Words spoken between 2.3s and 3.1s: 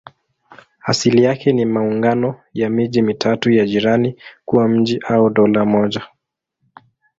ya miji